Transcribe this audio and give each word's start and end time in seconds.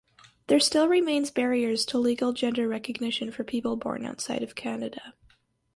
There 0.47 0.59
still 0.59 0.87
remains 0.87 1.29
barriers 1.29 1.85
to 1.85 1.99
legal 1.99 2.33
gender 2.33 2.67
recognition 2.67 3.31
for 3.31 3.43
people 3.43 3.75
born 3.77 4.03
outside 4.03 4.41
of 4.41 4.55
Canada. 4.55 5.13